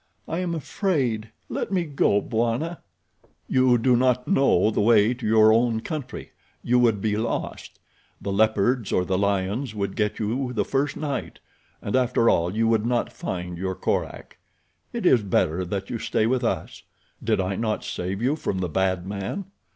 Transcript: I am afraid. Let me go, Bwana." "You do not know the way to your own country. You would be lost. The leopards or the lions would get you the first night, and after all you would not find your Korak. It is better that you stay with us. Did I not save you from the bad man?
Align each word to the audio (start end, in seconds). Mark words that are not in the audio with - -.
I 0.27 0.39
am 0.39 0.55
afraid. 0.55 1.29
Let 1.47 1.71
me 1.71 1.83
go, 1.83 2.21
Bwana." 2.23 2.79
"You 3.47 3.77
do 3.77 3.95
not 3.95 4.27
know 4.27 4.71
the 4.71 4.81
way 4.81 5.13
to 5.13 5.27
your 5.27 5.53
own 5.53 5.81
country. 5.81 6.31
You 6.63 6.79
would 6.79 7.01
be 7.01 7.15
lost. 7.15 7.77
The 8.19 8.31
leopards 8.31 8.91
or 8.91 9.05
the 9.05 9.19
lions 9.19 9.75
would 9.75 9.95
get 9.95 10.17
you 10.17 10.53
the 10.53 10.65
first 10.65 10.97
night, 10.97 11.37
and 11.83 11.95
after 11.95 12.31
all 12.31 12.51
you 12.55 12.67
would 12.67 12.83
not 12.83 13.13
find 13.13 13.59
your 13.59 13.75
Korak. 13.75 14.39
It 14.91 15.05
is 15.05 15.21
better 15.21 15.63
that 15.65 15.91
you 15.91 15.99
stay 15.99 16.25
with 16.25 16.43
us. 16.43 16.81
Did 17.23 17.39
I 17.39 17.55
not 17.55 17.83
save 17.83 18.23
you 18.23 18.35
from 18.35 18.57
the 18.57 18.69
bad 18.69 19.05
man? 19.05 19.45